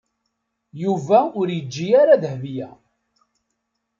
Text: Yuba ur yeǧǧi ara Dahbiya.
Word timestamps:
Yuba 0.83 1.19
ur 1.39 1.47
yeǧǧi 1.55 1.87
ara 2.01 2.21
Dahbiya. 2.23 2.69